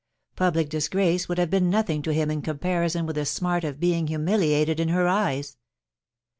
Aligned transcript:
Public 0.35 0.67
disgrace 0.67 1.29
would 1.29 1.37
have 1.37 1.51
been 1.51 1.69
nothing 1.69 2.01
to 2.01 2.11
him 2.11 2.31
in 2.31 2.41
comparison 2.41 3.05
with 3.05 3.15
the 3.17 3.23
smart 3.27 3.63
of 3.63 3.79
being 3.79 4.07
humiliated 4.07 4.79
in 4.79 4.87
her 4.89 5.07
eyes. 5.07 5.57